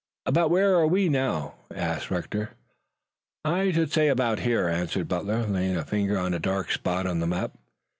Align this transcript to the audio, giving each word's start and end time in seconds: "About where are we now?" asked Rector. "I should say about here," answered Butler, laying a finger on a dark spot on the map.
"About 0.25 0.49
where 0.49 0.73
are 0.77 0.87
we 0.87 1.09
now?" 1.09 1.53
asked 1.69 2.09
Rector. 2.09 2.55
"I 3.45 3.71
should 3.71 3.91
say 3.93 4.07
about 4.07 4.39
here," 4.39 4.67
answered 4.67 5.07
Butler, 5.07 5.45
laying 5.45 5.77
a 5.77 5.85
finger 5.85 6.17
on 6.17 6.33
a 6.33 6.39
dark 6.39 6.71
spot 6.71 7.05
on 7.05 7.19
the 7.19 7.27
map. 7.27 7.51